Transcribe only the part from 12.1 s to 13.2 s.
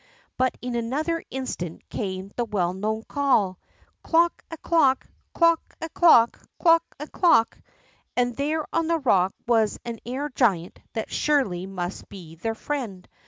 their friend.